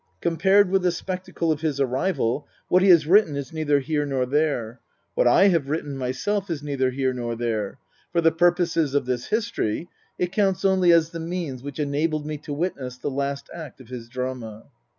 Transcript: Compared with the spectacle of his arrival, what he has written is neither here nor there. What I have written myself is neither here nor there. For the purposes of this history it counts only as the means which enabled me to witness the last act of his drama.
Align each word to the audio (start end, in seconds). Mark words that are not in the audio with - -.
Compared 0.19 0.71
with 0.71 0.81
the 0.81 0.91
spectacle 0.91 1.51
of 1.51 1.61
his 1.61 1.79
arrival, 1.79 2.47
what 2.69 2.81
he 2.81 2.89
has 2.89 3.05
written 3.05 3.35
is 3.35 3.53
neither 3.53 3.79
here 3.81 4.03
nor 4.03 4.25
there. 4.25 4.79
What 5.13 5.27
I 5.27 5.49
have 5.49 5.69
written 5.69 5.95
myself 5.95 6.49
is 6.49 6.63
neither 6.63 6.89
here 6.89 7.13
nor 7.13 7.35
there. 7.35 7.77
For 8.11 8.19
the 8.19 8.31
purposes 8.31 8.95
of 8.95 9.05
this 9.05 9.27
history 9.27 9.89
it 10.17 10.31
counts 10.31 10.65
only 10.65 10.91
as 10.91 11.11
the 11.11 11.19
means 11.19 11.61
which 11.61 11.77
enabled 11.77 12.25
me 12.25 12.39
to 12.39 12.51
witness 12.51 12.97
the 12.97 13.11
last 13.11 13.47
act 13.53 13.79
of 13.79 13.89
his 13.89 14.07
drama. 14.09 14.65